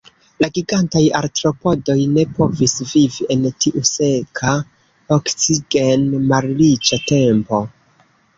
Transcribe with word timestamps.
La 0.43 0.47
gigantaj 0.53 1.01
artropodoj 1.17 1.95
ne 2.13 2.23
povis 2.39 2.73
vivi 2.93 3.27
en 3.35 3.43
tiu 3.67 3.85
seka, 3.91 4.55
oksigen-malriĉa 5.19 7.01
tempo. 7.15 7.63